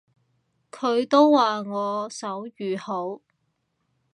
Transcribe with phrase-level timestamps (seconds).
[0.71, 3.21] 佢都話我手語好